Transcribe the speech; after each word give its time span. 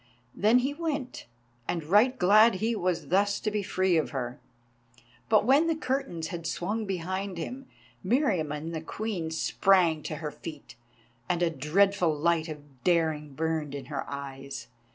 Then 0.33 0.57
he 0.57 0.73
went, 0.73 1.27
and 1.67 1.83
right 1.83 2.17
glad 2.17 2.55
he 2.55 2.75
was 2.75 3.09
thus 3.09 3.39
to 3.39 3.51
be 3.51 3.61
free 3.61 3.97
of 3.97 4.09
her. 4.09 4.39
But 5.29 5.45
when 5.45 5.67
the 5.67 5.75
curtains 5.75 6.29
had 6.29 6.47
swung 6.47 6.85
behind 6.85 7.37
him, 7.37 7.67
Meriamun 8.03 8.71
the 8.73 8.81
Queen 8.81 9.29
sprang 9.29 10.01
to 10.01 10.15
her 10.15 10.31
feet, 10.31 10.75
and 11.29 11.43
a 11.43 11.51
dreadful 11.51 12.15
light 12.15 12.49
of 12.49 12.81
daring 12.83 13.35
burned 13.35 13.75
in 13.75 13.85
her 13.93 14.03
eyes. 14.09 14.69